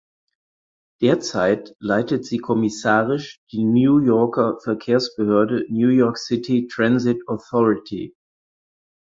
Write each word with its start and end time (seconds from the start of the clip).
Derzeit 1.03 1.75
leitet 1.77 2.25
sie 2.25 2.39
kommissarisch 2.39 3.39
die 3.51 3.63
New 3.63 3.99
Yorker 3.99 4.57
Verkehrsbehörde 4.59 5.67
New 5.69 5.89
York 5.89 6.17
City 6.17 6.65
Transit 6.67 7.21
Authority. 7.27 8.15